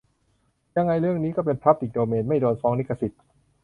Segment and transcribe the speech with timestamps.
[0.75, 3.21] ยังไงเรื่องนี้ก็เป็นพับลิกโดเมน ไม่โดนฟ้องลิขสิทธิ์